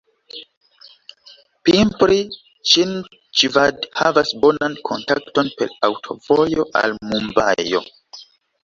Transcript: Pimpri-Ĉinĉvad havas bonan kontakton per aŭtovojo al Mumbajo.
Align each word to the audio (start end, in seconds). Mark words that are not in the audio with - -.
Pimpri-Ĉinĉvad 1.67 3.87
havas 4.01 4.35
bonan 4.47 4.79
kontakton 4.91 5.53
per 5.61 5.79
aŭtovojo 5.91 6.69
al 6.83 6.99
Mumbajo. 7.13 7.87